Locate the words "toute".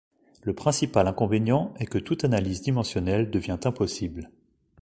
1.99-2.23